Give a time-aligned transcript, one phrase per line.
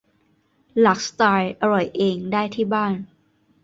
[0.79, 2.93] หลากสไตล์อร่อยเองได้ที่บ้าน